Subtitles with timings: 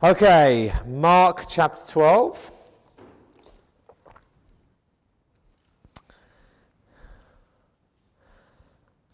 [0.00, 2.52] Okay, Mark chapter 12.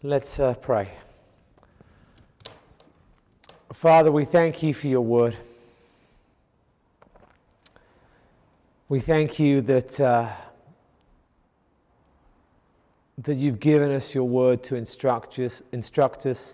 [0.03, 0.91] Let's uh, pray.
[3.73, 5.35] Father, we thank you for your word.
[8.87, 10.29] We thank you that, uh,
[13.17, 16.53] that you've given us your word to instruct us, instruct us,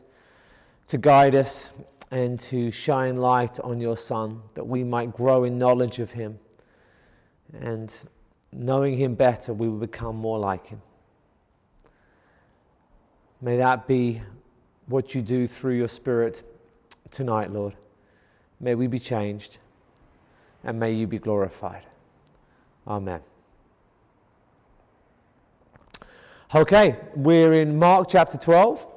[0.88, 1.74] to guide us,
[2.12, 6.38] and to shine light on your Son, that we might grow in knowledge of him.
[7.54, 7.94] And
[8.52, 10.82] knowing him better, we will become more like him.
[13.42, 14.22] May that be
[14.88, 16.44] what you do through your Spirit
[17.10, 17.76] tonight, Lord.
[18.60, 19.58] May we be changed
[20.64, 21.84] and may you be glorified.
[22.88, 23.22] Amen.
[26.54, 28.91] Okay, we're in Mark chapter 12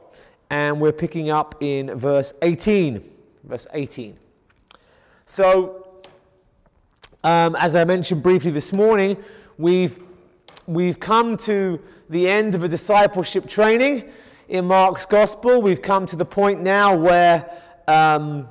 [0.55, 3.02] and we're picking up in verse 18.
[3.42, 4.16] Verse 18.
[5.24, 5.88] So,
[7.24, 9.16] um, as I mentioned briefly this morning,
[9.58, 9.98] we've,
[10.69, 14.08] we've come to the end of a discipleship training
[14.48, 15.61] in Mark's gospel.
[15.61, 17.50] We've come to the point now where,
[17.89, 18.48] um,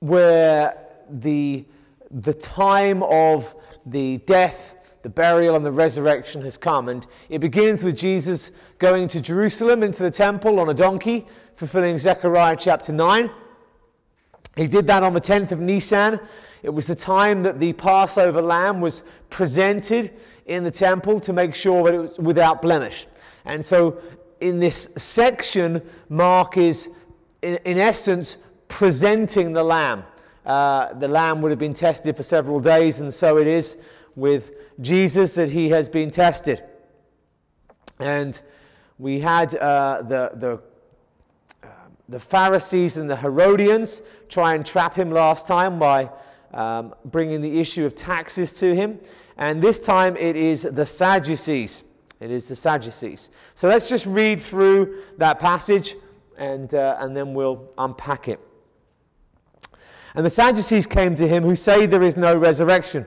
[0.00, 0.76] where
[1.08, 1.66] the,
[2.10, 3.54] the time of
[3.86, 4.74] the death,
[5.08, 6.88] the burial, and the resurrection has come.
[6.90, 11.96] And it begins with Jesus going to Jerusalem into the temple on a donkey, fulfilling
[11.96, 13.30] Zechariah chapter 9.
[14.56, 16.20] He did that on the 10th of Nisan.
[16.62, 20.12] It was the time that the Passover lamb was presented
[20.46, 23.06] in the temple to make sure that it was without blemish.
[23.46, 24.02] And so
[24.40, 26.90] in this section, Mark is,
[27.40, 28.36] in, in essence,
[28.68, 30.04] presenting the lamb.
[30.44, 33.78] Uh, the lamb would have been tested for several days, and so it is
[34.18, 36.62] with Jesus that he has been tested.
[38.00, 38.40] And
[38.98, 40.60] we had uh, the, the,
[41.62, 41.68] uh,
[42.08, 46.10] the Pharisees and the Herodians try and trap him last time by
[46.52, 48.98] um, bringing the issue of taxes to him.
[49.36, 51.84] And this time it is the Sadducees.
[52.20, 53.30] It is the Sadducees.
[53.54, 55.94] So let's just read through that passage
[56.36, 58.40] and, uh, and then we'll unpack it.
[60.14, 63.06] And the Sadducees came to him who say there is no resurrection.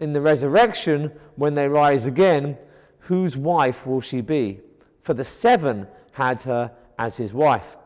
[0.00, 2.56] In the resurrection, when they rise again,
[3.00, 4.60] whose wife will she be?
[5.02, 7.76] For the seven had her as his wife.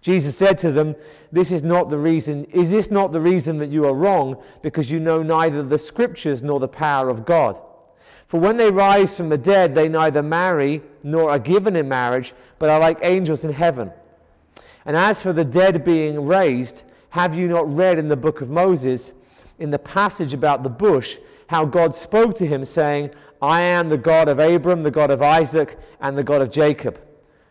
[0.00, 0.94] Jesus said to them,
[1.30, 4.90] This is not the reason, is this not the reason that you are wrong, because
[4.90, 7.60] you know neither the scriptures nor the power of God?
[8.26, 12.32] For when they rise from the dead, they neither marry nor are given in marriage,
[12.58, 13.92] but are like angels in heaven.
[14.84, 18.48] And as for the dead being raised, have you not read in the book of
[18.48, 19.12] Moses,
[19.58, 21.18] in the passage about the bush,
[21.48, 25.22] how God spoke to him, saying, I am the God of Abram, the God of
[25.22, 27.00] Isaac, and the God of Jacob.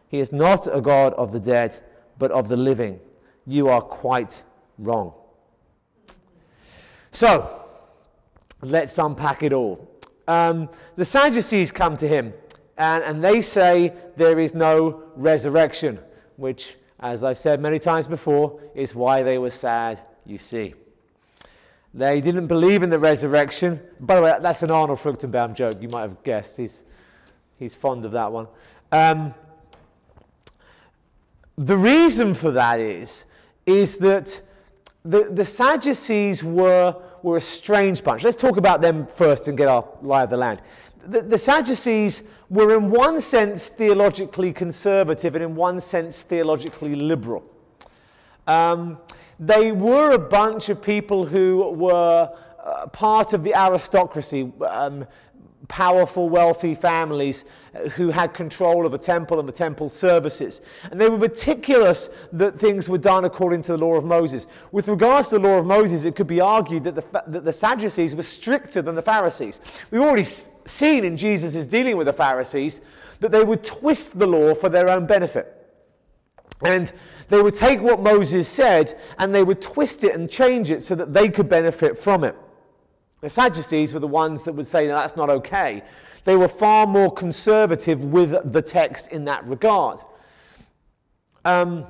[0.07, 1.79] He is not a God of the dead,
[2.17, 2.99] but of the living.
[3.45, 4.43] You are quite
[4.77, 5.13] wrong.
[7.11, 7.47] So,
[8.61, 9.91] let's unpack it all
[10.31, 12.33] um, the Sadducees come to him
[12.77, 15.99] and, and they say there is no resurrection,
[16.37, 20.73] which, as I've said many times before, is why they were sad, you see.
[21.93, 23.79] They didn't believe in the resurrection.
[23.99, 26.57] By the way, that's an Arnold Fruchtenbaum joke, you might have guessed.
[26.57, 26.85] He's,
[27.59, 28.47] he's fond of that one.
[28.91, 29.33] Um,
[31.57, 33.25] the reason for that is,
[33.65, 34.41] is that
[35.03, 38.23] the, the Sadducees were were a strange bunch.
[38.23, 40.61] Let's talk about them first and get our lie of the land.
[41.05, 47.43] The, the Sadducees were, in one sense, theologically conservative and, in one sense, theologically liberal.
[48.47, 48.97] Um,
[49.41, 52.31] they were a bunch of people who were
[52.63, 54.51] uh, part of the aristocracy.
[54.65, 55.05] Um,
[55.67, 60.61] powerful, wealthy families uh, who had control of a temple and the temple services.
[60.91, 64.47] And they were meticulous that things were done according to the law of Moses.
[64.73, 67.53] With regards to the law of Moses, it could be argued that the, that the
[67.53, 69.61] Sadducees were stricter than the Pharisees.
[69.91, 72.81] We've already seen in Jesus' dealing with the Pharisees
[73.21, 75.60] that they would twist the law for their own benefit.
[76.63, 76.91] And
[77.27, 80.95] they would take what Moses said and they would twist it and change it so
[80.95, 82.35] that they could benefit from it.
[83.21, 85.83] The Sadducees were the ones that would say no, that's not okay.
[86.23, 89.99] They were far more conservative with the text in that regard.
[91.45, 91.85] Um,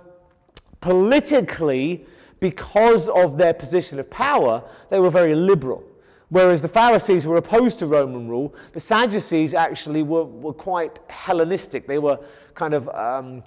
[0.79, 2.05] politically,
[2.39, 5.83] because of their position of power, they were very liberal.
[6.29, 11.87] Whereas the Pharisees were opposed to Roman rule, the Sadducees actually were, were quite Hellenistic.
[11.87, 12.19] They were
[12.53, 13.43] kind of um,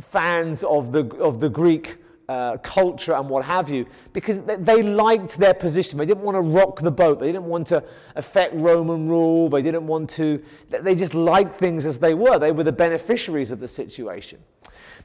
[0.00, 1.96] fans of the, of the Greek
[2.28, 5.98] uh, culture and what have you, because they, they, liked their position.
[5.98, 7.18] They didn't want to rock the boat.
[7.18, 7.82] They didn't want to
[8.14, 9.48] affect Roman rule.
[9.48, 12.38] They didn't want to, they just liked things as they were.
[12.38, 14.38] They were the beneficiaries of the situation.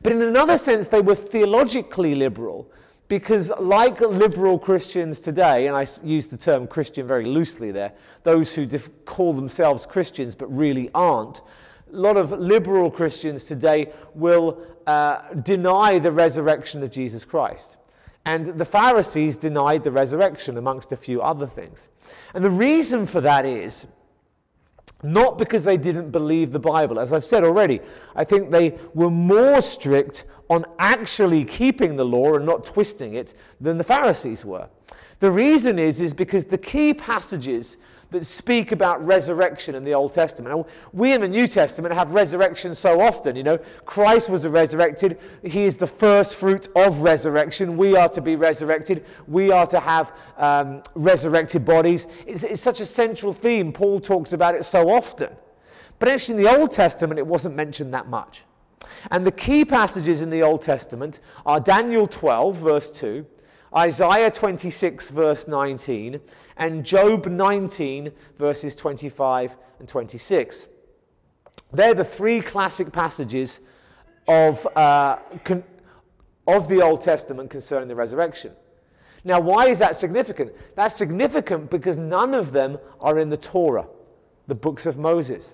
[0.04, 2.72] But in another sense, they were theologically liberal
[3.08, 8.54] because, like liberal Christians today, and I use the term Christian very loosely there, those
[8.54, 11.42] who def- call themselves Christians but really aren't,
[11.96, 17.78] a lot of liberal Christians today will uh, deny the resurrection of Jesus Christ.
[18.26, 21.88] And the Pharisees denied the resurrection, amongst a few other things.
[22.34, 23.88] And the reason for that is
[25.04, 27.00] not because they didn't believe the Bible.
[27.00, 27.80] As I've said already,
[28.16, 33.36] I think they were more strict on actually keeping the law and not twisting it
[33.62, 34.68] than the Pharisees were.
[35.20, 37.78] The reason is, is because the key passages
[38.12, 40.56] that speak about resurrection in the Old Testament.
[40.56, 43.36] Now, we in the New Testament have resurrection so often.
[43.36, 45.20] You know, Christ was resurrected.
[45.44, 47.78] He is the first fruit of resurrection.
[47.78, 49.06] We are to be resurrected.
[49.28, 52.08] We are to have um, resurrected bodies.
[52.26, 53.72] It's, it's such a central theme.
[53.72, 55.30] Paul talks about it so often.
[56.00, 58.44] But actually, in the Old Testament, it wasn't mentioned that much.
[59.12, 63.26] And the key passages in the Old Testament are Daniel 12, verse 2,
[63.76, 66.22] Isaiah 26, verse 19,
[66.58, 70.70] and Job 19, verses 25 and 26.
[71.74, 73.60] They're the three classic passages
[74.28, 75.64] of, uh, con-
[76.48, 78.54] of the Old Testament concerning the resurrection.
[79.26, 80.54] Now, why is that significant?
[80.76, 83.88] That's significant because none of them are in the Torah,
[84.48, 85.54] the books of Moses.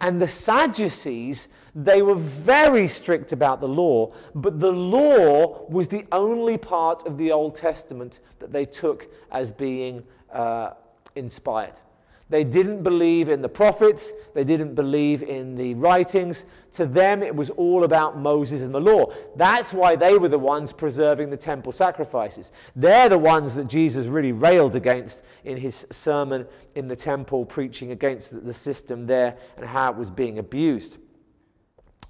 [0.00, 6.06] And the Sadducees, they were very strict about the law, but the law was the
[6.12, 10.02] only part of the Old Testament that they took as being
[10.32, 10.70] uh,
[11.14, 11.80] inspired.
[12.28, 16.44] They didn't believe in the prophets, they didn't believe in the writings.
[16.76, 19.06] To them, it was all about Moses and the law.
[19.34, 22.52] That's why they were the ones preserving the temple sacrifices.
[22.74, 27.92] They're the ones that Jesus really railed against in his sermon in the temple, preaching
[27.92, 30.98] against the system there and how it was being abused.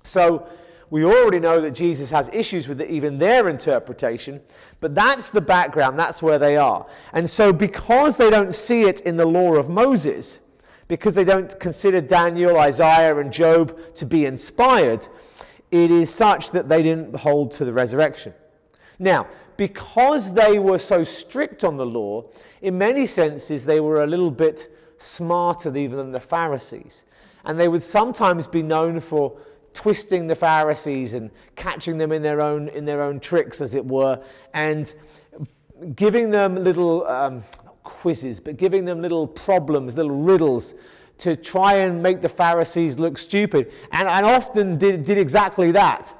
[0.02, 0.48] So,
[0.90, 4.40] we already know that Jesus has issues with even their interpretation,
[4.80, 6.88] but that's the background, that's where they are.
[7.12, 10.40] And so, because they don't see it in the law of Moses,
[10.88, 15.06] because they don't consider Daniel, Isaiah, and Job to be inspired,
[15.70, 18.32] it is such that they didn't hold to the resurrection.
[18.98, 22.24] Now, because they were so strict on the law,
[22.62, 27.04] in many senses they were a little bit smarter even than the Pharisees.
[27.44, 29.36] And they would sometimes be known for
[29.72, 33.84] twisting the Pharisees and catching them in their own, in their own tricks, as it
[33.84, 34.22] were,
[34.54, 34.94] and
[35.94, 37.42] giving them little um,
[37.86, 40.74] quizzes, but giving them little problems, little riddles
[41.18, 43.72] to try and make the Pharisees look stupid.
[43.92, 46.14] And, and often did, did exactly that.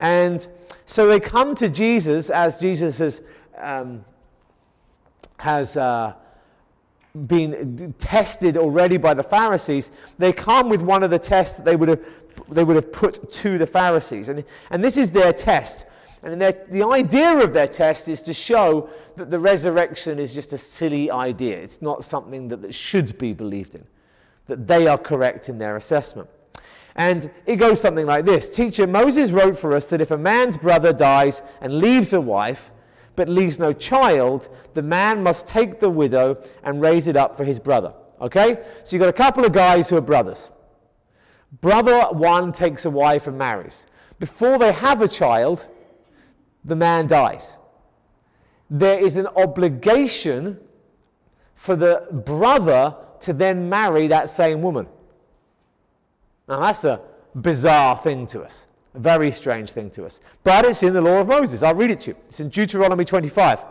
[0.00, 0.46] And
[0.84, 3.22] so they come to Jesus as Jesus has,
[3.56, 4.04] um,
[5.38, 6.14] has uh,
[7.26, 9.90] been tested already by the Pharisees.
[10.18, 12.04] They come with one of the tests that they would have
[12.48, 14.28] they would have put to the Pharisees.
[14.28, 15.86] And, and this is their test.
[16.22, 20.58] And the idea of their test is to show that the resurrection is just a
[20.58, 21.56] silly idea.
[21.56, 23.84] It's not something that, that should be believed in,
[24.46, 26.28] that they are correct in their assessment.
[26.94, 30.56] And it goes something like this Teacher, Moses wrote for us that if a man's
[30.56, 32.70] brother dies and leaves a wife,
[33.16, 37.44] but leaves no child, the man must take the widow and raise it up for
[37.44, 37.94] his brother.
[38.20, 38.62] Okay?
[38.84, 40.50] So you've got a couple of guys who are brothers.
[41.60, 43.86] Brother one takes a wife and marries.
[44.18, 45.66] Before they have a child,
[46.64, 47.56] the man dies.
[48.70, 50.58] There is an obligation
[51.54, 54.86] for the brother to then marry that same woman.
[56.48, 57.04] Now, that's a
[57.34, 60.20] bizarre thing to us, a very strange thing to us.
[60.42, 61.62] But it's in the law of Moses.
[61.62, 62.16] I'll read it to you.
[62.26, 63.64] It's in Deuteronomy 25.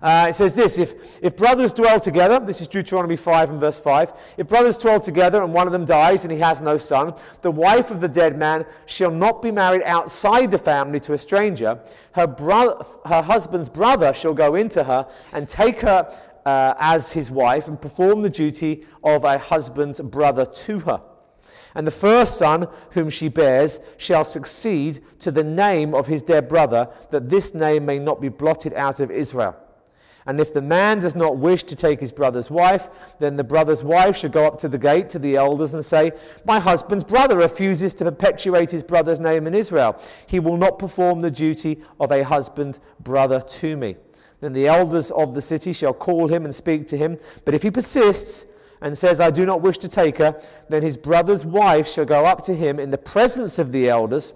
[0.00, 3.78] Uh, it says this if, if brothers dwell together, this is Deuteronomy 5 and verse
[3.80, 4.12] 5.
[4.36, 7.50] If brothers dwell together and one of them dies and he has no son, the
[7.50, 11.80] wife of the dead man shall not be married outside the family to a stranger.
[12.12, 16.08] Her, bro- her husband's brother shall go into her and take her
[16.46, 21.02] uh, as his wife and perform the duty of a husband's brother to her.
[21.74, 26.48] And the first son whom she bears shall succeed to the name of his dead
[26.48, 29.56] brother, that this name may not be blotted out of Israel.
[30.28, 33.82] And if the man does not wish to take his brother's wife, then the brother's
[33.82, 36.12] wife should go up to the gate to the elders and say,
[36.44, 39.98] My husband's brother refuses to perpetuate his brother's name in Israel.
[40.26, 43.96] He will not perform the duty of a husband brother to me.
[44.40, 47.16] Then the elders of the city shall call him and speak to him.
[47.46, 48.44] But if he persists
[48.82, 52.26] and says, I do not wish to take her, then his brother's wife shall go
[52.26, 54.34] up to him in the presence of the elders,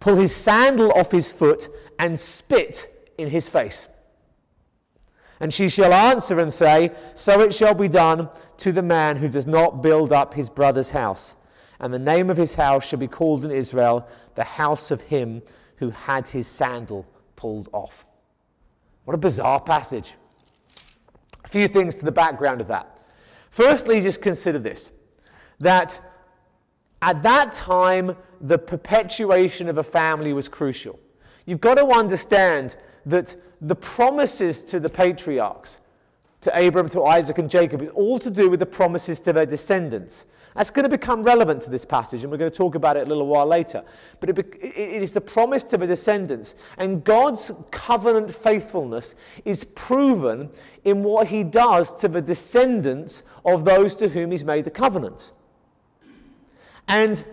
[0.00, 1.68] pull his sandal off his foot,
[1.98, 2.86] and spit
[3.18, 3.88] in his face.
[5.40, 9.28] And she shall answer and say, So it shall be done to the man who
[9.28, 11.36] does not build up his brother's house.
[11.80, 15.42] And the name of his house shall be called in Israel the house of him
[15.76, 18.06] who had his sandal pulled off.
[19.04, 20.14] What a bizarre passage.
[21.44, 23.00] A few things to the background of that.
[23.50, 24.92] Firstly, just consider this
[25.60, 26.00] that
[27.02, 30.98] at that time, the perpetuation of a family was crucial.
[31.46, 32.76] You've got to understand
[33.06, 35.80] that the promises to the patriarchs,
[36.42, 39.46] to Abraham, to Isaac, and Jacob, is all to do with the promises to their
[39.46, 40.26] descendants.
[40.54, 43.06] That's going to become relevant to this passage, and we're going to talk about it
[43.06, 43.82] a little while later.
[44.20, 46.54] But it, it is the promise to the descendants.
[46.78, 50.50] And God's covenant faithfulness is proven
[50.84, 55.32] in what he does to the descendants of those to whom he's made the covenant.
[56.86, 57.24] And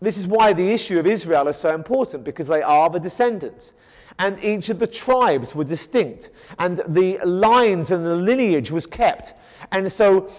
[0.00, 3.72] this is why the issue of Israel is so important, because they are the descendants
[4.18, 9.34] and each of the tribes were distinct, and the lines and the lineage was kept.
[9.70, 10.30] And so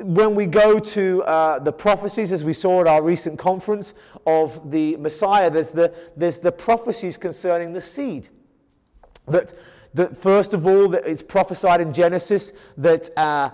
[0.00, 3.94] when we go to uh, the prophecies, as we saw at our recent conference
[4.26, 8.28] of the Messiah, there's the, there's the prophecies concerning the seed.
[9.26, 9.52] That,
[9.94, 13.50] that first of all, that it's prophesied in Genesis that, uh,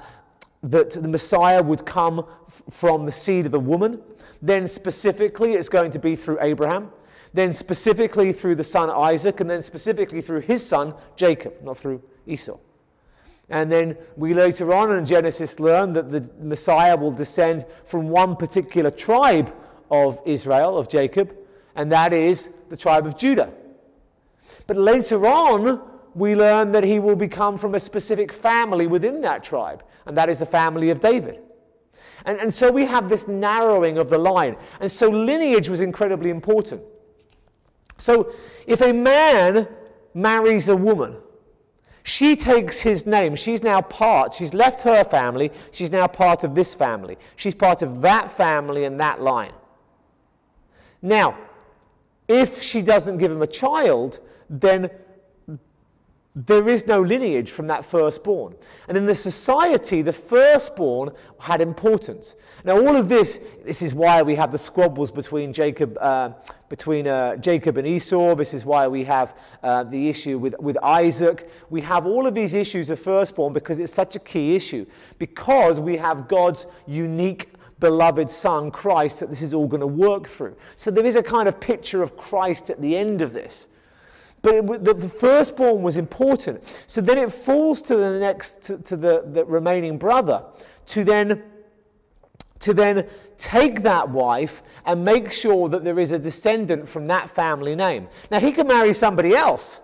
[0.62, 4.00] that the Messiah would come f- from the seed of the woman.
[4.42, 6.90] Then specifically, it's going to be through Abraham
[7.34, 12.00] then specifically through the son Isaac, and then specifically through his son Jacob, not through
[12.26, 12.58] Esau.
[13.50, 18.36] And then we later on in Genesis learn that the Messiah will descend from one
[18.36, 19.52] particular tribe
[19.90, 21.36] of Israel, of Jacob,
[21.74, 23.52] and that is the tribe of Judah.
[24.66, 25.82] But later on,
[26.14, 30.28] we learn that he will become from a specific family within that tribe, and that
[30.28, 31.40] is the family of David.
[32.24, 34.56] And, and so we have this narrowing of the line.
[34.80, 36.82] And so lineage was incredibly important.
[37.96, 38.32] So
[38.66, 39.68] if a man
[40.14, 41.16] marries a woman,
[42.02, 43.34] she takes his name.
[43.34, 47.16] She's now part, she's left her family, she's now part of this family.
[47.36, 49.52] She's part of that family and that line.
[51.00, 51.36] Now,
[52.28, 54.20] if she doesn't give him a child,
[54.50, 54.90] then
[56.36, 58.56] there is no lineage from that firstborn.
[58.88, 62.34] And in the society, the firstborn had importance.
[62.64, 66.30] Now, all of this, this is why we have the squabbles between Jacob, uh,
[66.68, 68.34] between uh, Jacob and Esau.
[68.34, 71.48] This is why we have uh, the issue with, with Isaac.
[71.70, 74.86] We have all of these issues of firstborn because it's such a key issue.
[75.20, 80.26] Because we have God's unique beloved Son, Christ, that this is all going to work
[80.26, 80.56] through.
[80.74, 83.68] So there is a kind of picture of Christ at the end of this.
[84.44, 86.62] But it, the, the, firstborn was important.
[86.86, 90.44] So then it falls to the next, to, to the, the remaining brother
[90.88, 91.42] to then,
[92.58, 93.08] to then
[93.38, 98.06] take that wife and make sure that there is a descendant from that family name.
[98.30, 99.80] Now, he can marry somebody else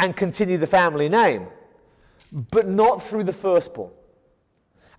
[0.00, 1.46] and continue the family name,
[2.50, 3.92] but not through the firstborn.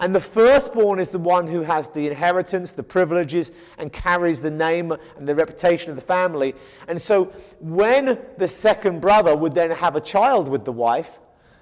[0.01, 4.49] And the firstborn is the one who has the inheritance, the privileges, and carries the
[4.49, 6.55] name and the reputation of the family.
[6.87, 7.25] And so
[7.59, 11.19] when the second brother would then have a child with the wife,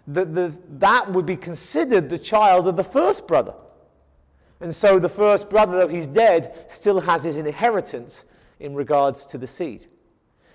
[0.08, 3.54] the, the, that would be considered the child of the first brother.
[4.62, 8.24] And so the first brother, though he's dead, still has his inheritance
[8.62, 9.88] in regards to the seed.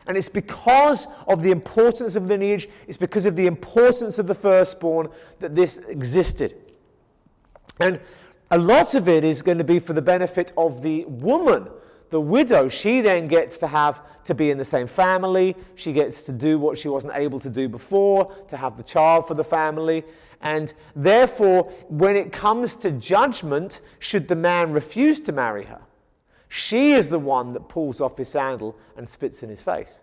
[0.07, 4.35] And it's because of the importance of lineage, it's because of the importance of the
[4.35, 5.09] firstborn
[5.41, 6.64] that this existed.
[7.81, 8.01] And
[8.51, 11.69] a lot of it is going to be for the benefit of the woman,
[12.11, 12.69] the widow.
[12.69, 15.57] She then gets to have to be in the same family.
[15.75, 19.27] She gets to do what she wasn't able to do before, to have the child
[19.27, 20.05] for the family.
[20.41, 25.81] And therefore, when it comes to judgment, should the man refuse to marry her,
[26.49, 30.01] she is the one that pulls off his sandal and spits in his face.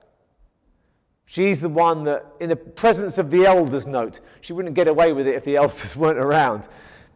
[1.25, 5.13] She's the one that, in the presence of the elders, note, she wouldn't get away
[5.13, 6.67] with it if the elders weren't around.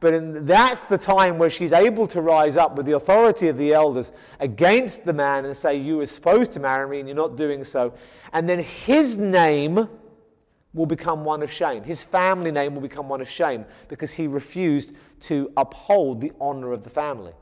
[0.05, 3.57] But in, that's the time where she's able to rise up with the authority of
[3.57, 7.15] the elders against the man and say, You were supposed to marry me and you're
[7.15, 7.91] not doing so.
[8.31, 9.89] And then his name
[10.75, 11.81] will become one of shame.
[11.81, 16.71] His family name will become one of shame because he refused to uphold the honor
[16.71, 17.33] of the family.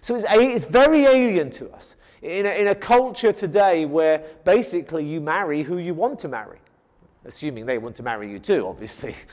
[0.00, 1.96] So it's, it's very alien to us.
[2.22, 6.60] In a, in a culture today where basically you marry who you want to marry.
[7.26, 9.14] assuming they want to marry you too, obviously.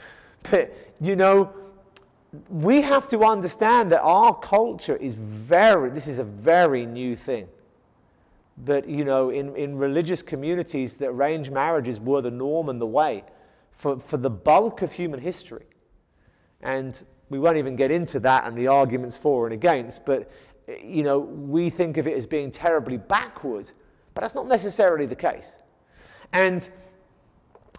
[0.52, 1.54] But, you know,
[2.50, 7.48] we have to understand that our culture is very, this is a very new thing.
[8.66, 12.88] That, you know, in, in religious communities, that arranged marriages were the norm and the
[12.88, 13.24] way
[13.72, 15.66] for, for the bulk of human history.
[16.62, 20.32] And we won't even get into that and the arguments for and against, but,
[20.84, 23.70] you know, we think of it as being terribly backward,
[24.13, 25.56] but that's not necessarily the case.
[26.32, 26.68] And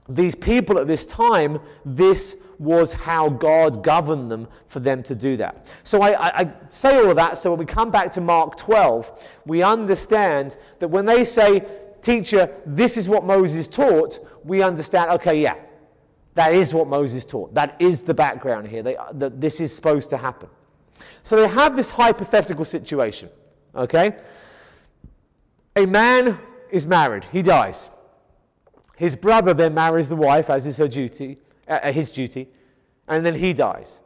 [0.09, 5.37] these people at this time, this was how God governed them for them to do
[5.37, 5.73] that.
[5.83, 9.29] So I, I, say all of that so when we come back to Mark 12,
[9.47, 11.67] we understand that when they say,
[12.03, 15.57] Teacher, this is what Moses taught, we understand, okay, yeah,
[16.35, 17.55] that is what Moses taught.
[17.55, 20.51] That is the background here, they, that this is supposed to happen.
[21.23, 23.31] So they have this hypothetical situation,
[23.75, 24.17] okay?
[25.77, 26.39] A man
[26.71, 27.91] is married, he dies.
[28.97, 32.49] His brother then marries the wife, as is her duty, uh, his duty,
[33.09, 34.01] and then he dies.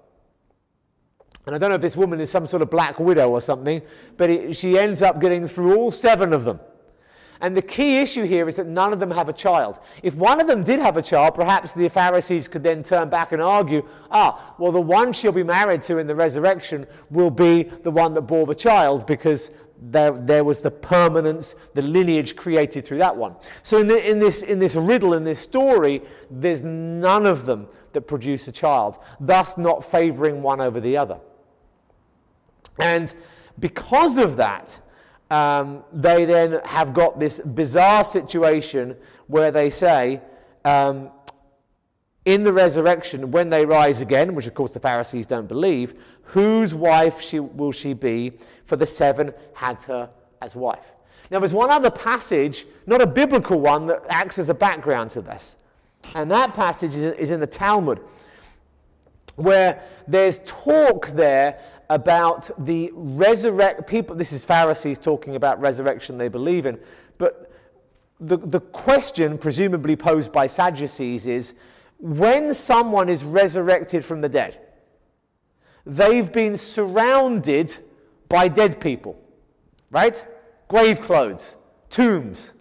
[1.47, 3.81] And I don't know if this woman is some sort of black widow or something,
[4.19, 6.61] but it, she ends up getting through all seven of them.
[7.41, 9.79] And the key issue here is that none of them have a child.
[10.03, 13.33] If one of them did have a child, perhaps the Pharisees could then turn back
[13.33, 17.63] and argue, ah, well, the one she'll be married to in the resurrection will be
[17.63, 22.85] the one that bore the child because there, there was the permanence, the lineage created
[22.85, 23.37] through that one.
[23.63, 27.69] So in, the, in, this, in this riddle, in this story, there's none of them
[27.93, 31.19] that produce a child, thus not favoring one over the other.
[32.79, 33.15] And
[33.59, 34.81] because of that,
[35.31, 40.21] um, they then have got this bizarre situation where they say,
[40.65, 41.11] um,
[42.25, 45.95] in the resurrection, when they rise again, which of course the Pharisees don't believe,
[46.29, 48.33] whose wife she, will she be?
[48.67, 50.11] For the seven had her
[50.43, 50.93] as wife.
[51.31, 55.23] Now, there's one other passage, not a biblical one, that acts as a background to
[55.23, 55.57] this.
[56.15, 58.01] And that passage is in the Talmud,
[59.37, 64.15] where there's talk there about the resurrect people.
[64.15, 66.79] This is Pharisees talking about resurrection they believe in.
[67.17, 67.51] But
[68.21, 71.55] the, the question, presumably posed by Sadducees, is
[71.99, 74.61] when someone is resurrected from the dead,
[75.85, 77.77] they've been surrounded
[78.29, 79.23] by dead people,
[79.91, 80.25] right?
[80.69, 81.57] Grave clothes,
[81.89, 82.53] tombs.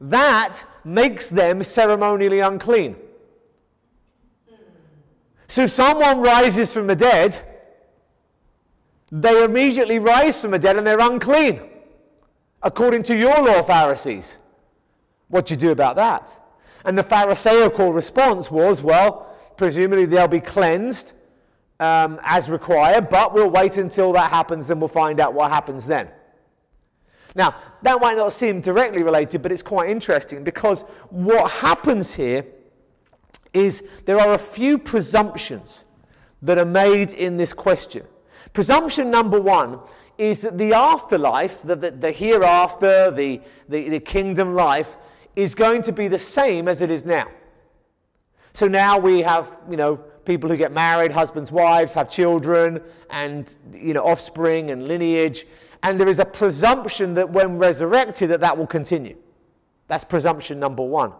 [0.00, 2.96] That makes them ceremonially unclean.
[5.48, 7.40] So if someone rises from the dead,
[9.10, 11.60] they immediately rise from the dead and they're unclean,
[12.62, 14.38] according to your law, Pharisees.
[15.28, 16.32] What do you do about that?
[16.84, 21.12] And the Pharisaical response was, well, presumably they'll be cleansed
[21.80, 25.86] um, as required, but we'll wait until that happens and we'll find out what happens
[25.86, 26.08] then.
[27.34, 32.46] Now, that might not seem directly related, but it's quite interesting because what happens here
[33.52, 35.86] is there are a few presumptions
[36.42, 38.04] that are made in this question.
[38.52, 39.80] Presumption number one
[40.16, 44.96] is that the afterlife, the, the, the hereafter, the, the, the kingdom life,
[45.34, 47.26] is going to be the same as it is now.
[48.52, 53.54] So now we have, you know, people who get married, husbands, wives, have children, and,
[53.72, 55.46] you know, offspring and lineage.
[55.82, 59.16] And there is a presumption that when resurrected, that that will continue.
[59.88, 61.12] That's presumption number one.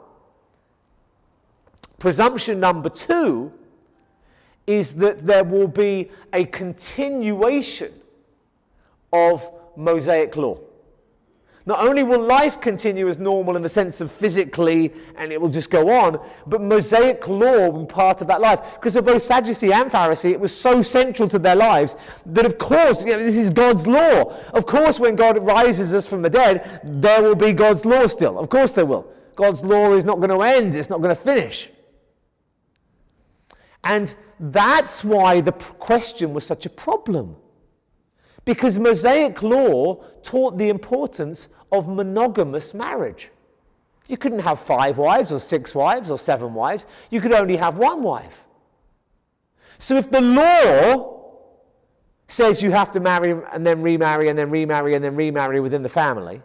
[1.98, 3.52] Presumption number two
[4.66, 7.92] is that there will be a continuation
[9.12, 10.58] of Mosaic law.
[11.66, 15.48] Not only will life continue as normal in the sense of physically and it will
[15.48, 18.74] just go on, but Mosaic law will be part of that life.
[18.74, 21.96] Because of both Sadducee and Pharisee, it was so central to their lives
[22.26, 24.34] that, of course, you know, this is God's law.
[24.52, 28.38] Of course, when God rises us from the dead, there will be God's law still.
[28.38, 29.10] Of course, there will.
[29.34, 31.70] God's law is not going to end, it's not going to finish.
[33.82, 37.36] And that's why the question was such a problem.
[38.44, 43.30] Because Mosaic law taught the importance of monogamous marriage.
[44.06, 46.86] You couldn't have five wives or six wives or seven wives.
[47.10, 48.44] You could only have one wife.
[49.78, 51.14] So if the law
[52.28, 55.82] says you have to marry and then remarry and then remarry and then remarry within
[55.82, 56.42] the family,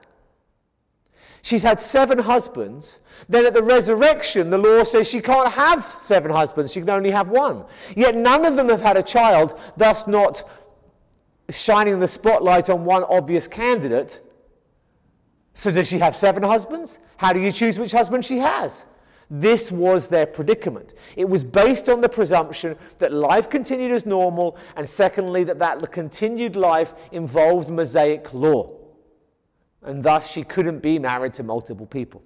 [1.41, 3.01] she's had seven husbands.
[3.27, 7.11] Then at the resurrection, the law says she can't have seven husbands, she can only
[7.11, 7.65] have one.
[7.95, 10.49] Yet none of them have had a child, thus not
[11.49, 14.19] shining the spotlight on one obvious candidate.
[15.53, 16.99] So, does she have seven husbands?
[17.17, 18.85] How do you choose which husband she has?
[19.29, 20.95] This was their predicament.
[21.15, 25.91] It was based on the presumption that life continued as normal, and secondly, that that
[25.91, 28.75] continued life involved Mosaic law.
[29.83, 32.23] And thus, she couldn't be married to multiple people.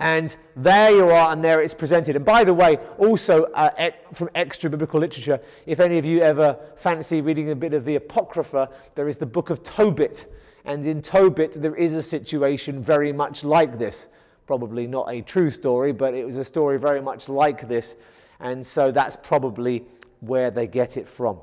[0.00, 2.16] And there you are, and there it's presented.
[2.16, 6.58] And by the way, also uh, from extra biblical literature, if any of you ever
[6.76, 10.24] fancy reading a bit of the Apocrypha, there is the book of Tobit.
[10.64, 14.08] And in Tobit, there is a situation very much like this.
[14.46, 17.94] Probably not a true story, but it was a story very much like this.
[18.40, 19.84] And so that's probably
[20.20, 21.40] where they get it from.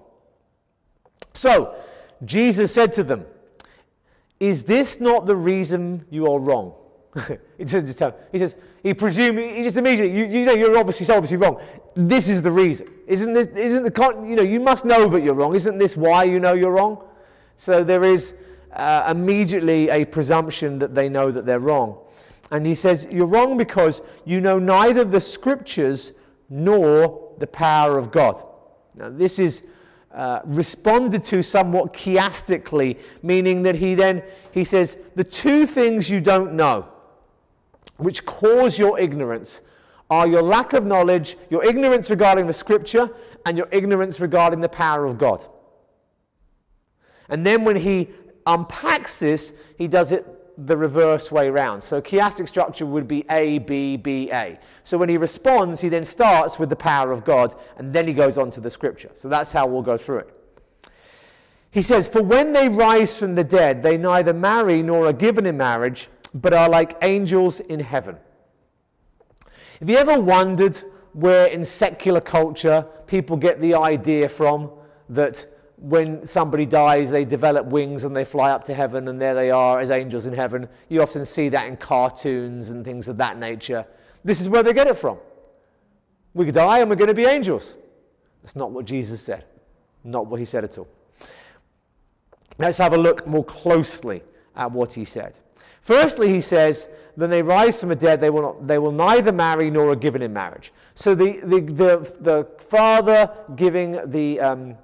[1.33, 1.75] So,
[2.25, 3.27] Jesus said to them,
[4.39, 6.73] Is this not the reason you are wrong?
[7.57, 8.15] he doesn't just tell.
[8.31, 11.61] He says he presumes he just immediately you, you know you're obviously obviously wrong.
[11.95, 12.87] This is the reason.
[13.07, 15.55] Isn't this, isn't the you know you must know that you're wrong.
[15.55, 17.03] Isn't this why you know you're wrong?
[17.57, 18.35] So there is
[18.73, 21.97] uh, immediately a presumption that they know that they're wrong.
[22.51, 26.13] And he says you're wrong because you know neither the scriptures
[26.49, 28.43] nor the power of God.
[28.95, 29.67] Now this is
[30.13, 36.21] uh, responded to somewhat chiastically, meaning that he then he says the two things you
[36.21, 36.91] don't know
[37.97, 39.61] which cause your ignorance
[40.09, 43.09] are your lack of knowledge, your ignorance regarding the scripture,
[43.45, 45.45] and your ignorance regarding the power of God.
[47.29, 48.09] And then when he
[48.45, 50.25] unpacks this, he does it
[50.65, 51.81] the reverse way around.
[51.81, 54.57] So chiastic structure would be A, B, B, A.
[54.83, 58.13] So when he responds, he then starts with the power of God, and then he
[58.13, 59.11] goes on to the scripture.
[59.13, 60.33] So that's how we'll go through it.
[61.69, 65.45] He says, For when they rise from the dead, they neither marry nor are given
[65.45, 66.09] in marriage
[66.41, 68.17] but are like angels in heaven.
[69.79, 70.77] Have you ever wondered
[71.13, 74.69] where in secular culture people get the idea from
[75.09, 75.45] that
[75.77, 79.51] when somebody dies, they develop wings and they fly up to heaven, and there they
[79.51, 80.67] are as angels in heaven.
[80.89, 83.85] You often see that in cartoons and things of that nature.
[84.23, 85.19] This is where they get it from.
[86.33, 87.77] We die and we're going to be angels.
[88.41, 89.45] That's not what Jesus said,
[90.03, 90.87] not what he said at all.
[92.57, 94.23] Let's have a look more closely
[94.55, 95.37] at what he said.
[95.87, 99.31] Firstly, he says, then they rise from the dead, they will, not, they will neither
[99.31, 100.73] marry nor are given in marriage.
[100.95, 104.75] So the, the, the, the father giving the, um,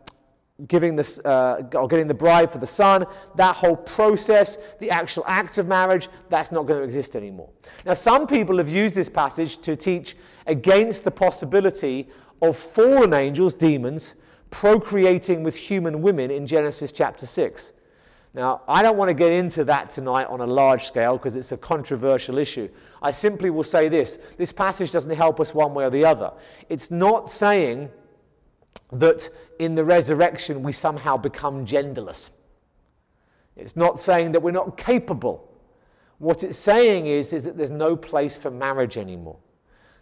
[0.70, 5.26] giving this, uh, or getting the bride for the son, that whole process, the actual
[5.28, 7.50] act of marriage, that's not going to exist anymore.
[7.86, 10.16] Now, some people have used this passage to teach
[10.48, 12.08] against the possibility
[12.42, 14.14] of fallen angels, demons,
[14.52, 17.74] procreating with human women in Genesis chapter 6.
[18.36, 21.52] Now, I don't want to get into that tonight on a large scale because it's
[21.52, 22.68] a controversial issue.
[23.02, 26.32] I simply will say this this passage doesn't help us one way or the other.
[26.70, 27.92] It's not saying
[28.92, 32.32] that in the resurrection we somehow become genderless,
[33.56, 35.50] it's not saying that we're not capable.
[36.18, 39.38] What it's saying is, is that there's no place for marriage anymore.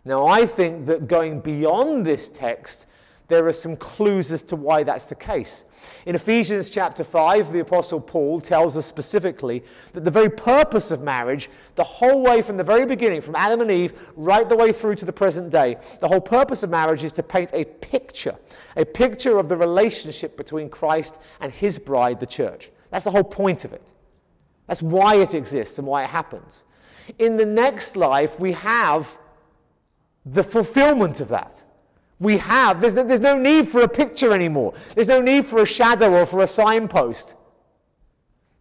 [0.06, 2.88] Now, I think that going beyond this text
[3.32, 5.64] there are some clues as to why that's the case.
[6.06, 9.64] In Ephesians chapter 5, the Apostle Paul tells us specifically
[9.94, 13.62] that the very purpose of marriage, the whole way from the very beginning, from Adam
[13.62, 17.04] and Eve, right the way through to the present day, the whole purpose of marriage
[17.04, 18.36] is to paint a picture,
[18.76, 22.70] a picture of the relationship between Christ and his bride, the church.
[22.90, 23.94] That's the whole point of it.
[24.68, 26.66] That's why it exists and why it happens.
[27.18, 29.18] In the next life, we have
[30.26, 31.64] the fulfillment of that
[32.22, 32.80] we have.
[32.80, 34.76] There's no, there's no need for a picture anymore.
[34.96, 37.36] There's no need for a shadow or for a signpost.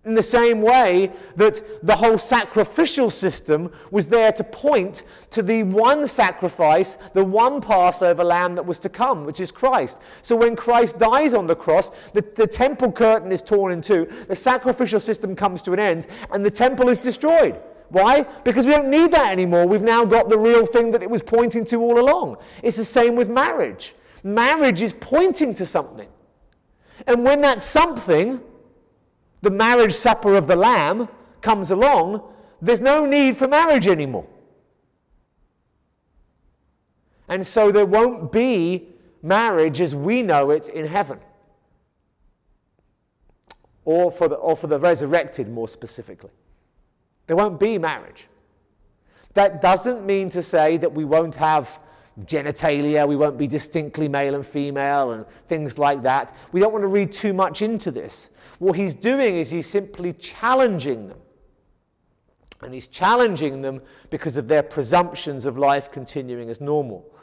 [0.06, 5.62] In the same way that the whole sacrificial system was there to point to the
[5.64, 9.98] one sacrifice, the one Passover lamb that was to come, which is Christ.
[10.22, 14.06] So when Christ dies on the cross, the, the temple curtain is torn in two,
[14.26, 17.60] the sacrificial system comes to an end, and the temple is destroyed.
[17.90, 18.22] Why?
[18.44, 19.66] Because we don't need that anymore.
[19.66, 22.36] We've now got the real thing that it was pointing to all along.
[22.62, 23.94] It's the same with marriage.
[24.22, 26.08] Marriage is pointing to something.
[27.06, 28.40] And when that something,
[29.42, 31.08] the marriage supper of the Lamb,
[31.40, 32.22] comes along,
[32.62, 34.26] there's no need for marriage anymore.
[37.28, 38.88] And so there won't be
[39.22, 41.18] marriage as we know it in heaven.
[43.84, 46.30] Or for the, or for the resurrected, more specifically.
[47.30, 48.26] There won't be marriage.
[49.34, 51.80] That doesn't mean to say that we won't have
[52.22, 56.36] genitalia, we won't be distinctly male and female, and things like that.
[56.50, 58.30] We don't want to read too much into this.
[58.58, 61.20] What he's doing is he's simply challenging them.
[62.62, 67.14] And he's challenging them because of their presumptions of life continuing as normal.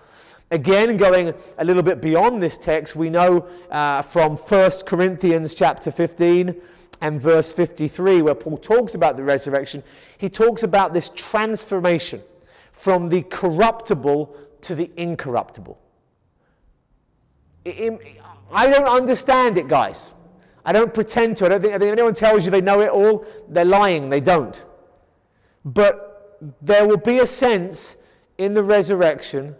[0.52, 5.92] Again, going a little bit beyond this text, we know uh, from 1 Corinthians chapter
[5.92, 6.56] 15
[7.02, 9.84] and verse 53, where Paul talks about the resurrection,
[10.18, 12.22] he talks about this transformation
[12.72, 15.80] from the corruptible to the incorruptible.
[17.66, 20.12] I don't understand it, guys.
[20.66, 21.46] I don't pretend to.
[21.46, 24.20] I don't think, I think anyone tells you they know it all, they're lying, they
[24.20, 24.66] don't.
[25.64, 27.98] But there will be a sense
[28.38, 29.56] in the resurrection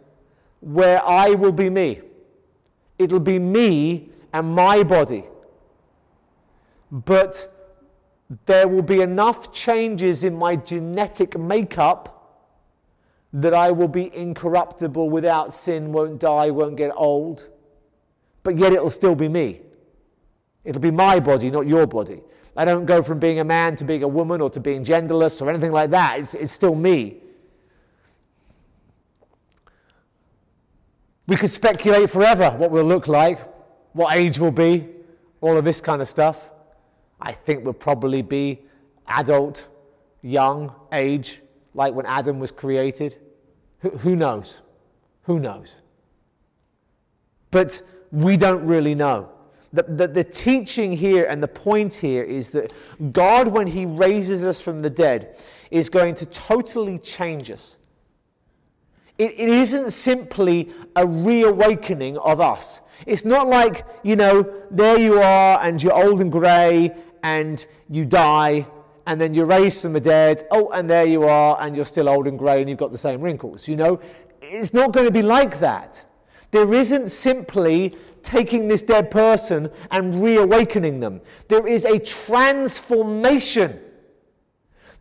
[0.62, 2.02] where I will be me.
[3.00, 5.24] It'll be me and my body.
[6.92, 7.54] But
[8.46, 12.14] there will be enough changes in my genetic makeup
[13.34, 17.48] that I will be incorruptible without sin, won't die, won't get old,
[18.44, 19.62] but yet it'll still be me.
[20.64, 22.22] It'll be my body, not your body.
[22.56, 25.42] I don't go from being a man to being a woman or to being genderless
[25.42, 26.20] or anything like that.
[26.20, 27.18] It's, it's still me.
[31.28, 33.40] We could speculate forever what we'll look like,
[33.94, 34.88] what age we'll be,
[35.42, 36.50] all of this kind of stuff.
[37.20, 38.62] I think we'll probably be
[39.08, 39.68] adult,
[40.22, 41.42] young age,
[41.74, 43.18] like when Adam was created.
[43.80, 44.62] Who, who knows?
[45.24, 45.82] Who knows?
[47.52, 49.30] But we don't really know.
[49.74, 52.72] The, the, the, teaching here and the point here is that
[53.12, 55.38] God, when He raises us from the dead,
[55.72, 57.78] is going to totally change us.
[59.18, 62.82] It, it isn't simply a reawakening of us.
[63.06, 68.06] It's not like, you know, there you are and you're old and grey and you
[68.06, 68.68] die
[69.06, 70.46] and then you're raised from the dead.
[70.52, 72.98] Oh, and there you are and you're still old and grey and you've got the
[72.98, 73.68] same wrinkles.
[73.68, 74.00] You know,
[74.42, 76.04] it's not going to be like that.
[76.52, 81.22] There isn't simply taking this dead person and reawakening them.
[81.48, 83.80] There is a transformation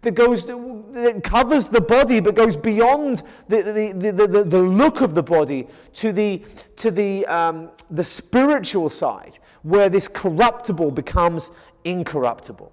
[0.02, 5.00] that goes that covers the body but goes beyond the, the, the, the, the look
[5.00, 6.44] of the body to the
[6.76, 11.50] to the um, the spiritual side where this corruptible becomes
[11.86, 12.72] incorruptible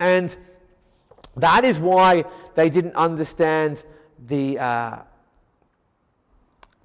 [0.00, 0.36] and
[1.36, 3.84] that is why they didn't understand
[4.26, 4.98] the uh,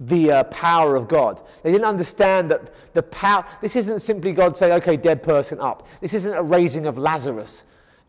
[0.00, 1.40] the uh, power of God.
[1.62, 5.86] They didn't understand that the power, this isn't simply God saying, okay, dead person up.
[6.00, 7.64] This isn't a raising of Lazarus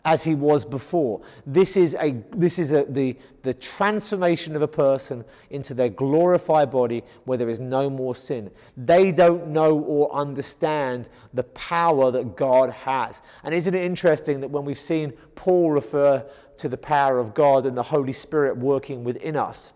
[0.06, 1.20] as he was before.
[1.48, 6.70] This is, a, this is a, the, the transformation of a person into their glorified
[6.70, 8.52] body where there is no more sin.
[8.78, 13.24] They don't know or understand the power that God has.
[13.44, 16.24] And isn't it interesting that when we've seen Paul refer
[16.58, 19.74] to the power of God and the Holy Spirit working within us,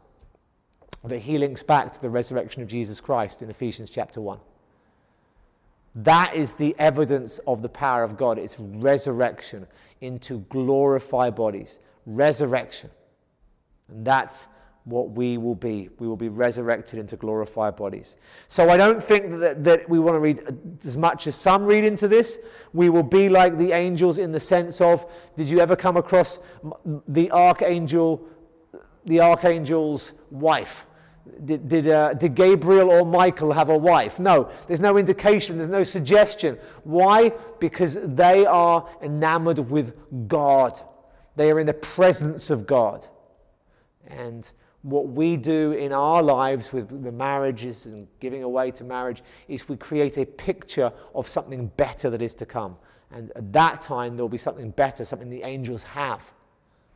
[1.03, 4.39] that he links back to the resurrection of Jesus Christ in Ephesians chapter 1.
[5.95, 8.37] That is the evidence of the power of God.
[8.37, 9.65] It's resurrection
[10.01, 11.79] into glorified bodies.
[12.05, 12.89] Resurrection.
[13.89, 14.47] And that's
[14.85, 15.89] what we will be.
[15.99, 18.15] We will be resurrected into glorified bodies.
[18.47, 20.41] So I don't think that, that we want to read
[20.83, 22.39] as much as some read into this.
[22.73, 26.39] We will be like the angels in the sense of did you ever come across
[27.07, 28.27] the archangel,
[29.05, 30.85] the archangel's wife?
[31.45, 34.19] Did, did, uh, did, Gabriel or Michael have a wife?
[34.19, 36.57] No, there's no indication, there's no suggestion.
[36.83, 37.29] Why?
[37.59, 40.79] Because they are enamored with God,
[41.35, 43.05] they are in the presence of God.
[44.07, 49.23] And what we do in our lives with the marriages and giving away to marriage
[49.47, 52.77] is we create a picture of something better that is to come.
[53.11, 56.31] And at that time, there'll be something better, something the angels have,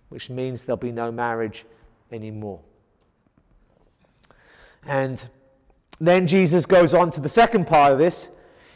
[0.09, 1.65] which means there'll be no marriage
[2.11, 2.61] anymore.
[4.87, 5.25] And
[5.99, 8.29] then Jesus goes on to the second part of this.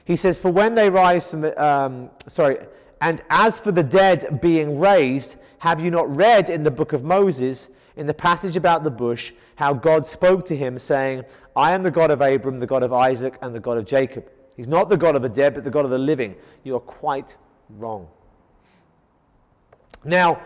[0.06, 2.58] He says, For when they rise from um, sorry,
[3.02, 7.04] and as for the dead being raised, have you not read in the book of
[7.04, 11.84] Moses, in the passage about the bush, how God spoke to him, saying, I am
[11.84, 14.30] the God of Abram, the God of Isaac, and the God of Jacob.
[14.56, 16.36] He's not the God of the dead, but the God of the living.
[16.64, 17.36] You are quite
[17.70, 18.08] wrong.
[20.04, 20.42] Now,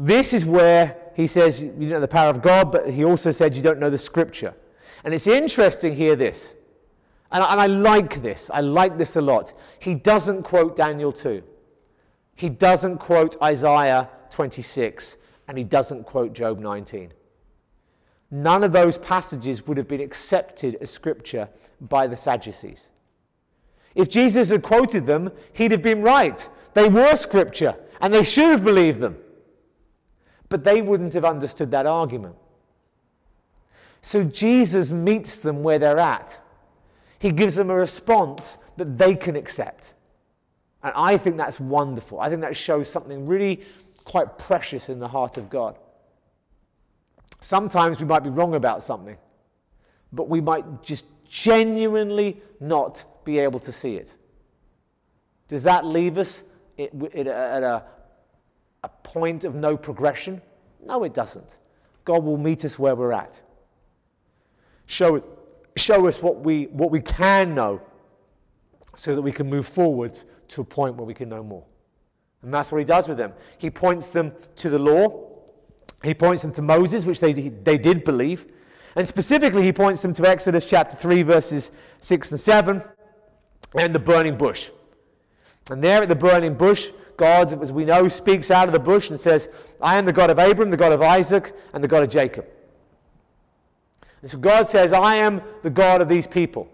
[0.00, 3.54] this is where he says you know the power of God, but he also said
[3.54, 4.54] you don't know the scripture.
[5.04, 6.54] And it's interesting here this,
[7.30, 9.52] and I, and I like this, I like this a lot.
[9.78, 11.42] He doesn't quote Daniel 2,
[12.34, 17.12] he doesn't quote Isaiah 26, and he doesn't quote Job 19.
[18.30, 21.48] None of those passages would have been accepted as scripture
[21.80, 22.88] by the Sadducees.
[23.94, 26.48] If Jesus had quoted them, he'd have been right.
[26.72, 29.18] They were scripture, and they should have believed them.
[30.50, 32.36] But they wouldn't have understood that argument.
[34.02, 36.38] So Jesus meets them where they're at.
[37.18, 39.94] He gives them a response that they can accept.
[40.82, 42.20] And I think that's wonderful.
[42.20, 43.60] I think that shows something really
[44.04, 45.78] quite precious in the heart of God.
[47.40, 49.16] Sometimes we might be wrong about something,
[50.12, 54.16] but we might just genuinely not be able to see it.
[55.48, 56.42] Does that leave us
[56.78, 57.84] at a
[58.82, 60.40] a point of no progression?
[60.84, 61.58] No, it doesn't.
[62.04, 63.40] God will meet us where we're at.
[64.86, 65.22] Show,
[65.76, 67.80] show us what we, what we can know
[68.96, 71.64] so that we can move forward to a point where we can know more.
[72.42, 73.32] And that's what he does with them.
[73.58, 75.28] He points them to the law,
[76.02, 78.46] He points them to Moses, which they, they did believe.
[78.96, 82.82] And specifically, he points them to Exodus chapter 3, verses 6 and 7,
[83.78, 84.70] and the burning bush.
[85.70, 86.90] And there at the burning bush,
[87.20, 90.30] God, as we know, speaks out of the bush and says, I am the God
[90.30, 92.46] of Abram, the God of Isaac, and the God of Jacob.
[94.22, 96.66] And so God says, I am the God of these people.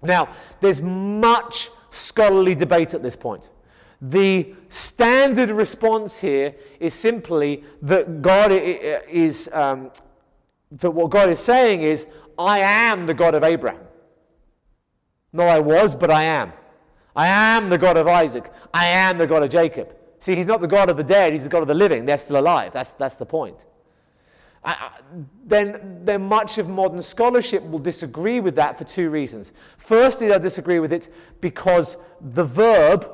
[0.00, 0.28] Now,
[0.60, 3.50] there's much scholarly debate at this point.
[4.00, 9.90] The standard response here is simply that God is, um,
[10.70, 12.06] that what God is saying is,
[12.38, 13.82] I am the God of Abraham.
[15.32, 16.52] Not I was, but I am.
[17.18, 18.48] I am the God of Isaac.
[18.72, 19.92] I am the God of Jacob.
[20.20, 22.06] See, he's not the God of the dead, he's the God of the living.
[22.06, 22.72] They're still alive.
[22.72, 23.66] That's, that's the point.
[24.64, 24.90] I,
[25.44, 29.52] then, then much of modern scholarship will disagree with that for two reasons.
[29.78, 33.10] Firstly, they'll disagree with it because the verb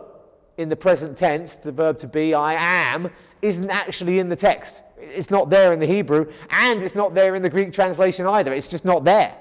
[0.58, 2.54] in the present tense, the verb to be, I
[2.92, 4.82] am, isn't actually in the text.
[4.98, 8.52] It's not there in the Hebrew, and it's not there in the Greek translation either.
[8.52, 9.34] It's just not there.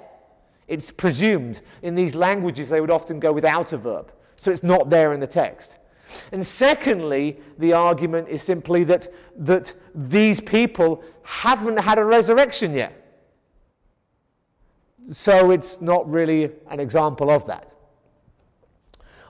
[0.70, 1.60] It's presumed.
[1.82, 4.14] In these languages, they would often go without a verb.
[4.36, 5.78] So it's not there in the text.
[6.32, 13.00] And secondly, the argument is simply that, that these people haven't had a resurrection yet.
[15.12, 17.72] So it's not really an example of that.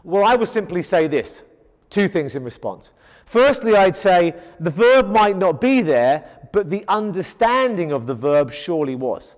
[0.03, 1.43] Well, I would simply say this
[1.89, 2.91] two things in response.
[3.25, 8.51] Firstly, I'd say the verb might not be there, but the understanding of the verb
[8.51, 9.35] surely was.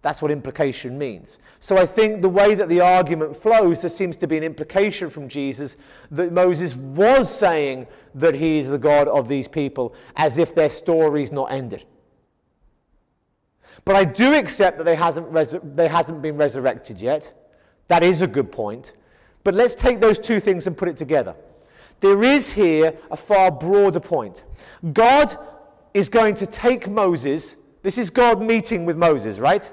[0.00, 1.40] That's what implication means.
[1.58, 5.10] So I think the way that the argument flows, there seems to be an implication
[5.10, 5.76] from Jesus
[6.12, 10.70] that Moses was saying that he is the God of these people, as if their
[10.70, 11.84] story's not ended.
[13.84, 17.32] But I do accept that they hasn't, they hasn't been resurrected yet.
[17.88, 18.92] That is a good point.
[19.42, 21.34] But let's take those two things and put it together.
[22.00, 24.44] There is here a far broader point.
[24.92, 25.34] God
[25.92, 27.56] is going to take Moses.
[27.82, 29.72] This is God meeting with Moses, right?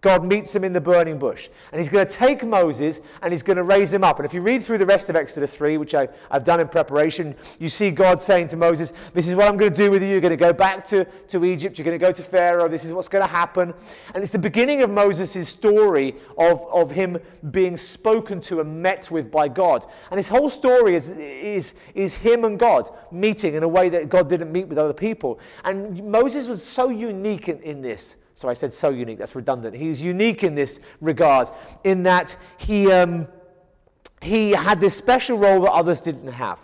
[0.00, 1.50] God meets him in the burning bush.
[1.72, 4.18] And he's going to take Moses and he's going to raise him up.
[4.18, 6.68] And if you read through the rest of Exodus 3, which I, have done in
[6.68, 10.02] preparation, you see God saying to Moses, This is what I'm going to do with
[10.02, 10.08] you.
[10.08, 11.76] You're going to go back to, to Egypt.
[11.76, 12.66] You're going to go to Pharaoh.
[12.66, 13.74] This is what's going to happen.
[14.14, 17.18] And it's the beginning of Moses' story of, of him
[17.50, 19.84] being spoken to and met with by God.
[20.10, 24.08] And his whole story is, is, is him and God meeting in a way that
[24.08, 25.40] God didn't meet with other people.
[25.64, 28.16] And Moses was so unique in, in this.
[28.40, 29.76] So I said so unique, that's redundant.
[29.76, 31.50] He's unique in this regard,
[31.84, 33.28] in that he, um,
[34.22, 36.58] he had this special role that others didn't have.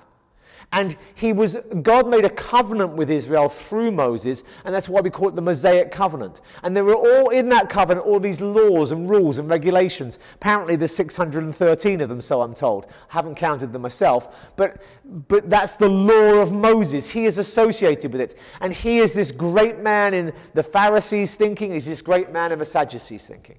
[0.72, 5.10] And he was, God made a covenant with Israel through Moses, and that's why we
[5.10, 6.40] call it the Mosaic covenant.
[6.62, 10.18] And there were all in that covenant all these laws and rules and regulations.
[10.34, 12.86] Apparently, there's 613 of them, so I'm told.
[12.86, 14.82] I haven't counted them myself, but,
[15.28, 17.08] but that's the law of Moses.
[17.08, 18.38] He is associated with it.
[18.60, 22.58] And he is this great man in the Pharisees' thinking, he's this great man in
[22.58, 23.58] the Sadducees' thinking.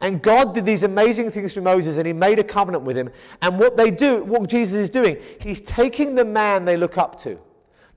[0.00, 3.10] And God did these amazing things through Moses and he made a covenant with him.
[3.42, 7.18] And what they do, what Jesus is doing, he's taking the man they look up
[7.20, 7.38] to,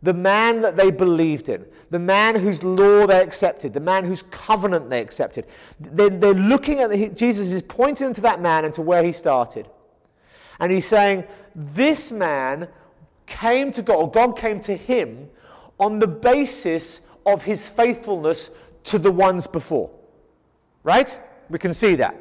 [0.01, 4.23] the man that they believed in, the man whose law they accepted, the man whose
[4.23, 5.45] covenant they accepted.
[5.79, 9.03] They're, they're looking at, the, Jesus is pointing them to that man and to where
[9.03, 9.69] he started.
[10.59, 11.25] And he's saying,
[11.55, 12.67] This man
[13.25, 15.29] came to God, or God came to him
[15.79, 18.51] on the basis of his faithfulness
[18.85, 19.91] to the ones before.
[20.83, 21.17] Right?
[21.51, 22.15] We can see that.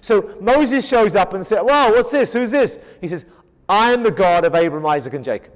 [0.00, 2.32] So Moses shows up and says, Wow, what's this?
[2.32, 2.78] Who's this?
[3.00, 3.24] He says,
[3.68, 5.52] I am the God of Abraham, Isaac, and Jacob.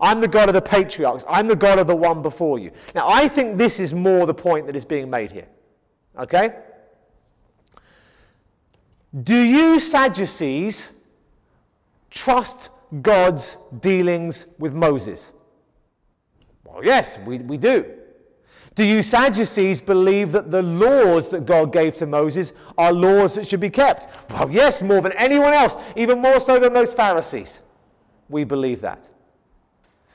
[0.00, 1.24] I'm the God of the patriarchs.
[1.28, 2.72] I'm the God of the one before you.
[2.94, 5.46] Now, I think this is more the point that is being made here.
[6.18, 6.56] Okay?
[9.22, 10.92] Do you Sadducees
[12.10, 15.32] trust God's dealings with Moses?
[16.64, 17.84] Well, yes, we, we do.
[18.74, 23.46] Do you Sadducees believe that the laws that God gave to Moses are laws that
[23.46, 24.08] should be kept?
[24.30, 27.60] Well, yes, more than anyone else, even more so than most Pharisees.
[28.30, 29.08] We believe that.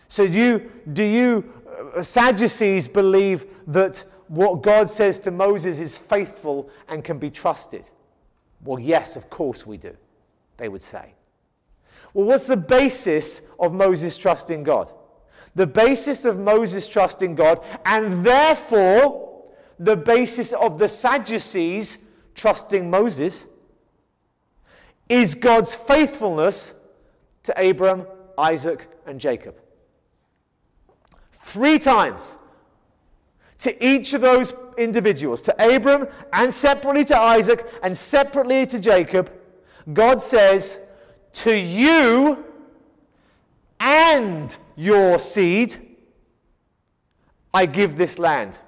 [0.08, 1.54] So, do you, do you
[1.96, 7.90] uh, Sadducees believe that what God says to Moses is faithful and can be trusted?
[8.64, 9.96] Well, yes, of course we do,
[10.58, 11.14] they would say.
[12.14, 14.92] Well, what's the basis of Moses trusting God?
[15.58, 19.44] The basis of Moses' trust in God, and therefore
[19.80, 22.06] the basis of the Sadducees
[22.36, 23.48] trusting Moses,
[25.10, 26.76] is God's faithfulness
[27.42, 28.06] to Abram,
[28.38, 29.56] Isaac, and Jacob.
[31.32, 32.36] Three times
[33.58, 39.34] to each of those individuals, to Abram and separately to Isaac and separately to Jacob,
[39.92, 40.80] God says,
[41.34, 42.46] To you
[43.80, 45.76] and your seed,
[47.54, 48.60] I give this land.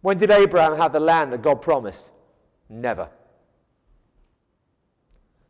[0.00, 2.12] When did Abraham have the land that God promised?
[2.68, 3.08] Never.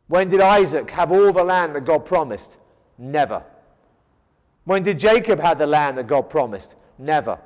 [0.07, 2.57] When did Isaac have all the land that God promised?
[2.97, 3.43] Never.
[4.63, 6.75] When did Jacob have the land that God promised?
[6.97, 7.39] Never.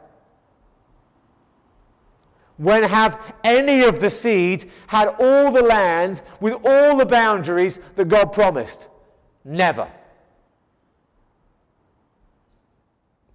[2.58, 8.08] When have any of the seed had all the land with all the boundaries that
[8.08, 8.88] God promised?
[9.44, 9.88] Never.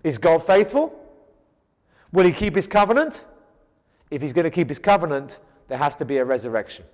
[0.06, 0.96] Is God faithful?
[2.12, 3.24] Will he keep his covenant?
[4.08, 6.84] If he's going to keep his covenant, there has to be a resurrection.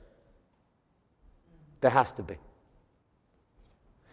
[1.82, 2.36] There has to be.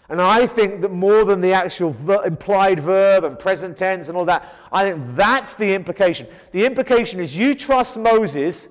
[0.10, 4.18] And I think that more than the actual ver- implied verb and present tense and
[4.18, 6.28] all that, I think that's the implication.
[6.52, 8.68] The implication is you trust Moses,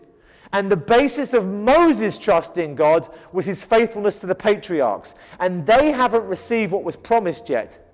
[0.53, 5.15] and the basis of Moses' trust in God was his faithfulness to the patriarchs.
[5.41, 7.88] And they haven't received what was promised yet.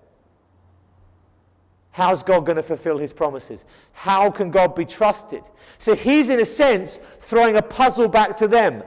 [1.95, 3.65] How's God going to fulfill his promises?
[3.93, 5.43] How can God be trusted?
[5.79, 8.83] So he's, in a sense, throwing a puzzle back to them.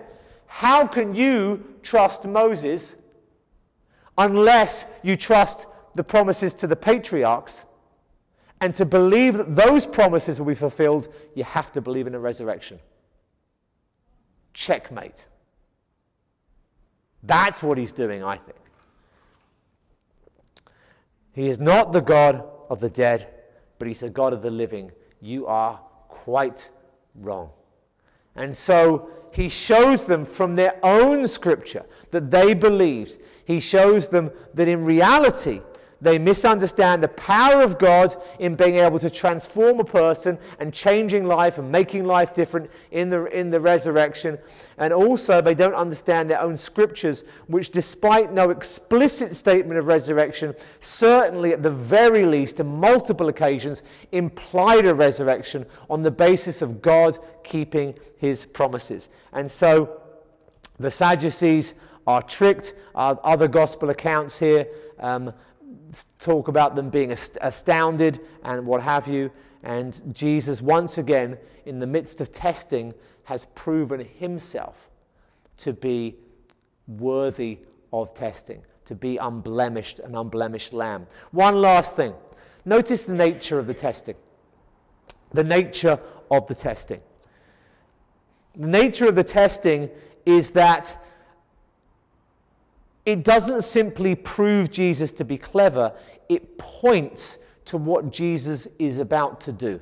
[0.46, 2.98] How can you trust Moses
[4.18, 7.66] unless you trust the promises to the patriarchs.
[8.60, 12.20] And to believe that those promises will be fulfilled, you have to believe in a
[12.20, 12.80] resurrection.
[14.54, 15.28] Checkmate.
[17.22, 18.58] That's what he's doing, I think.
[21.34, 23.28] He is not the God of the dead,
[23.80, 24.92] but he's the God of the living.
[25.22, 26.70] You are quite
[27.16, 27.50] wrong.
[28.36, 33.18] And so he shows them from their own scripture that they believed.
[33.46, 35.62] He shows them that in reality,
[36.00, 41.26] they misunderstand the power of God in being able to transform a person and changing
[41.26, 44.38] life and making life different in the, in the resurrection.
[44.78, 50.54] And also, they don't understand their own scriptures, which, despite no explicit statement of resurrection,
[50.80, 53.82] certainly at the very least, on multiple occasions,
[54.12, 59.10] implied a resurrection on the basis of God keeping his promises.
[59.34, 60.02] And so,
[60.80, 61.74] the Sadducees
[62.06, 62.76] are tricked.
[62.96, 64.68] Other gospel accounts here.
[65.00, 65.34] Um,
[66.20, 69.32] talk about them being astounded and what have you.
[69.64, 74.90] And Jesus, once again, in the midst of testing, has proven himself
[75.58, 76.16] to be
[76.88, 77.60] worthy
[77.92, 81.08] of testing, to be unblemished, an unblemished lamb.
[81.32, 82.14] One last thing
[82.66, 84.16] notice the nature of the testing.
[85.32, 86.00] The nature
[86.32, 87.02] of the testing.
[88.56, 89.90] The nature of the testing
[90.26, 90.98] is that
[93.08, 95.94] it doesn't simply prove Jesus to be clever,
[96.28, 99.80] it points to what Jesus is about to do.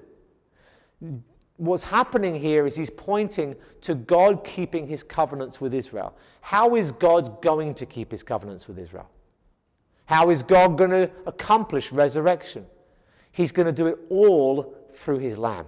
[1.57, 6.15] What's happening here is he's pointing to God keeping his covenants with Israel.
[6.41, 9.09] How is God going to keep his covenants with Israel?
[10.05, 12.63] How is God going to accomplish resurrection?
[13.31, 15.65] He's going to do it all through his lamb.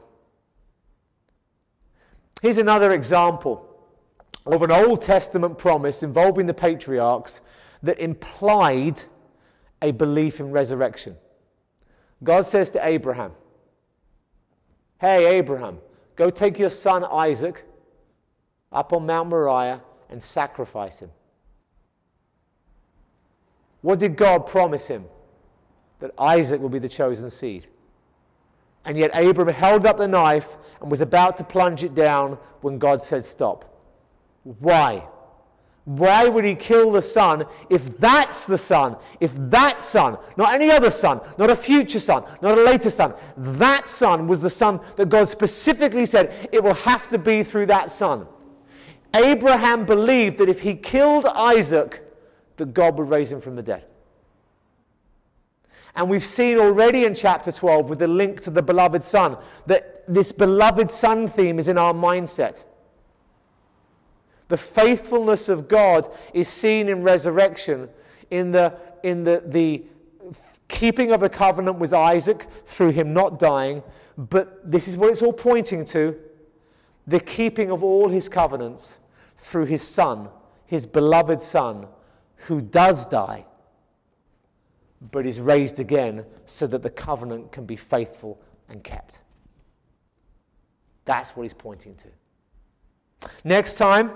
[2.44, 3.67] Here's another example
[4.54, 7.42] of an Old Testament promise involving the patriarchs
[7.84, 9.02] that implied
[9.82, 11.16] a belief in resurrection.
[12.24, 13.32] God says to Abraham,
[15.00, 15.80] Hey, Abraham,
[16.16, 17.64] go take your son Isaac
[18.72, 21.12] up on Mount Moriah and sacrifice him.
[23.82, 25.06] What did God promise him?
[26.00, 27.68] That Isaac would be the chosen seed.
[28.86, 32.78] And yet Abraham held up the knife and was about to plunge it down when
[32.80, 33.77] God said, Stop.
[34.60, 35.06] Why?
[35.84, 38.98] Why would he kill the son if that's the son?
[39.20, 43.14] If that son, not any other son, not a future son, not a later son,
[43.38, 47.68] that son was the son that God specifically said it will have to be through
[47.68, 48.28] that son.
[49.14, 52.04] Abraham believed that if he killed Isaac,
[52.58, 53.86] that God would raise him from the dead.
[55.96, 60.04] And we've seen already in chapter 12 with the link to the beloved son that
[60.08, 62.66] this beloved son theme is in our mindset.
[64.48, 67.90] The faithfulness of God is seen in resurrection,
[68.32, 68.74] in the,
[69.04, 69.84] in the, the
[70.68, 73.84] keeping of a covenant with Isaac through him not dying.
[74.18, 76.18] But this is what it's all pointing to
[77.06, 79.00] the keeping of all his covenants
[79.38, 80.30] through his son,
[80.66, 81.88] his beloved son,
[82.36, 83.46] who does die,
[85.12, 89.22] but is raised again so that the covenant can be faithful and kept.
[91.06, 93.30] That's what he's pointing to.
[93.46, 94.12] Next time,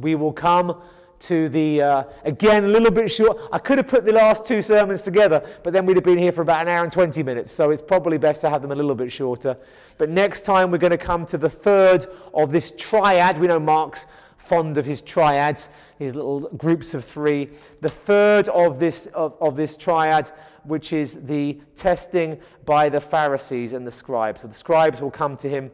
[0.00, 0.80] we will come
[1.20, 3.38] to the, uh, again, a little bit short.
[3.52, 6.32] I could have put the last two sermons together, but then we'd have been here
[6.32, 8.74] for about an hour and 20 minutes, so it's probably best to have them a
[8.74, 9.56] little bit shorter.
[9.98, 13.38] But next time we're going to come to the third of this triad.
[13.38, 15.68] We know Mark's, fond of his triads,
[15.98, 17.50] his little groups of three.
[17.80, 20.30] The third of this, of, of this triad,
[20.62, 24.42] which is the testing by the Pharisees and the scribes.
[24.42, 25.70] So the scribes will come to him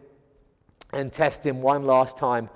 [0.92, 2.48] and test him one last time.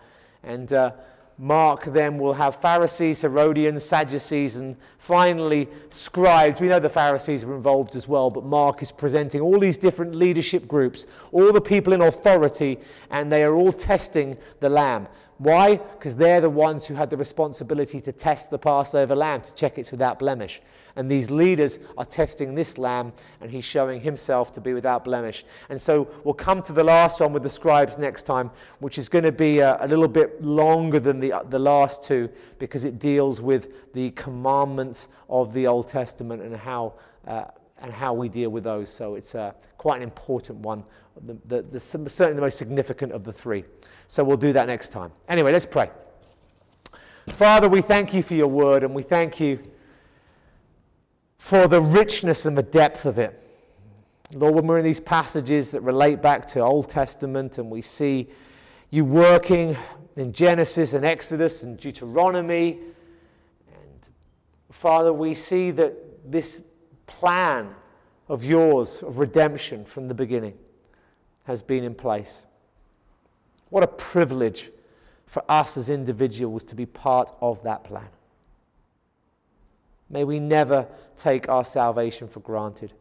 [0.42, 0.92] And uh,
[1.40, 6.60] Mark then will have Pharisees, Herodians, Sadducees, and finally scribes.
[6.60, 10.16] We know the Pharisees were involved as well, but Mark is presenting all these different
[10.16, 12.80] leadership groups, all the people in authority,
[13.10, 15.06] and they are all testing the lamb.
[15.38, 15.76] Why?
[15.76, 19.78] Because they're the ones who had the responsibility to test the Passover lamb, to check
[19.78, 20.60] it's without blemish.
[20.96, 25.44] And these leaders are testing this lamb, and he's showing himself to be without blemish.
[25.68, 29.08] And so we'll come to the last one with the scribes next time, which is
[29.08, 32.28] going to be a, a little bit longer than the, the last two
[32.58, 36.94] because it deals with the commandments of the Old Testament and how.
[37.26, 37.44] Uh,
[37.80, 38.90] and how we deal with those.
[38.90, 40.82] So it's uh, quite an important one,
[41.24, 43.64] the, the, the, certainly the most significant of the three.
[44.08, 45.12] So we'll do that next time.
[45.28, 45.90] Anyway, let's pray.
[47.28, 49.60] Father, we thank you for your word and we thank you
[51.38, 53.44] for the richness and the depth of it.
[54.32, 58.28] Lord, when we're in these passages that relate back to Old Testament and we see
[58.90, 59.76] you working
[60.16, 62.78] in Genesis and Exodus and Deuteronomy,
[63.72, 64.08] and
[64.70, 65.94] Father, we see that
[66.30, 66.62] this
[67.06, 67.74] plan
[68.28, 70.58] of yours of redemption from the beginning
[71.44, 72.44] has been in place.
[73.70, 74.70] What a privilege
[75.26, 78.08] for us as individuals to be part of that plan.
[80.10, 82.92] May we never take our salvation for granted.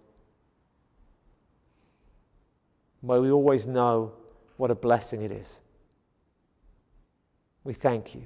[3.01, 4.13] May we always know
[4.57, 5.61] what a blessing it is.
[7.63, 8.23] We thank you.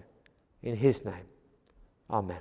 [0.63, 1.25] In His name,
[2.09, 2.39] Amen.